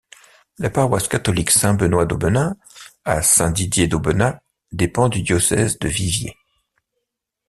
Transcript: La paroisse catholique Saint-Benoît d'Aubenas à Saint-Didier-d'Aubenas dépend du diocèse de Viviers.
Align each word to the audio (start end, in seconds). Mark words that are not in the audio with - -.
La 0.57 0.71
paroisse 0.71 1.07
catholique 1.07 1.51
Saint-Benoît 1.51 2.07
d'Aubenas 2.07 2.55
à 3.05 3.21
Saint-Didier-d'Aubenas 3.21 4.39
dépend 4.71 5.09
du 5.09 5.21
diocèse 5.21 5.77
de 5.77 5.87
Viviers. 5.87 6.35